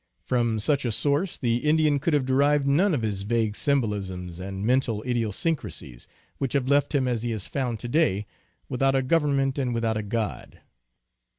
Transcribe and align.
From 0.25 0.59
such 0.59 0.83
a 0.83 0.91
source 0.91 1.37
the 1.37 1.57
Indian 1.57 1.93
INTRODUCTION. 1.93 1.97
5 1.99 2.01
could 2.03 2.13
have 2.15 2.25
derived 2.25 2.65
none 2.65 2.95
of 2.95 3.03
his 3.03 3.21
vague 3.21 3.55
symbolisms 3.55 4.39
and 4.39 4.65
mental 4.65 5.03
idiosyncrasies 5.03 6.07
which 6.39 6.53
have 6.53 6.67
left 6.67 6.95
him 6.95 7.07
as 7.07 7.21
he 7.21 7.31
is 7.31 7.45
found 7.45 7.79
to 7.81 7.87
day, 7.87 8.25
without 8.67 8.95
a 8.95 9.03
government 9.03 9.59
and 9.59 9.75
without 9.75 9.97
a 9.97 10.01
god." 10.01 10.61